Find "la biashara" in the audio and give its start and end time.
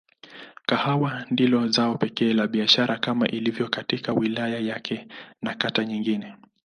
2.33-2.97